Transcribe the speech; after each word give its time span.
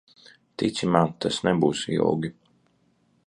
Tici 0.61 0.89
man, 0.95 1.11
tas 1.25 1.37
nebūs 1.49 1.83
ilgi. 1.99 2.33